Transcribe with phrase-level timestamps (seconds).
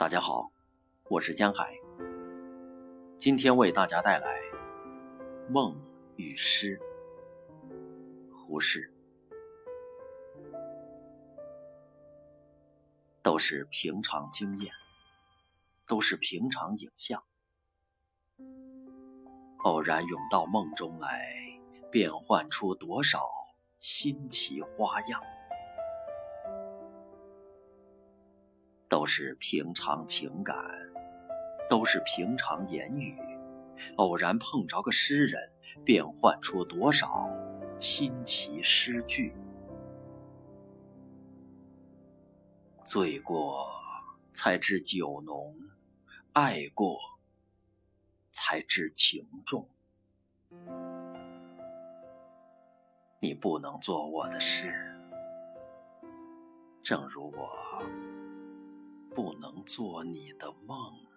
[0.00, 0.50] 大家好，
[1.10, 1.78] 我是江海。
[3.18, 4.40] 今天为大家带来
[5.52, 5.76] 《梦
[6.16, 6.78] 与诗》。
[8.34, 8.90] 胡适，
[13.20, 14.72] 都是平常经验，
[15.86, 17.22] 都是平常影像，
[19.58, 21.60] 偶然涌到梦中来，
[21.90, 23.28] 变幻出多少
[23.78, 25.20] 新奇花样。
[28.90, 30.56] 都是平常情感，
[31.68, 33.16] 都是平常言语，
[33.94, 35.40] 偶然碰着个诗人，
[35.84, 37.30] 变换出多少
[37.78, 39.32] 新奇诗句。
[42.84, 43.70] 醉过
[44.32, 45.54] 才知酒浓，
[46.32, 46.98] 爱过
[48.32, 49.68] 才知情重。
[53.20, 54.74] 你不能做我的诗，
[56.82, 57.56] 正如我。
[59.14, 61.09] 不能做你的梦。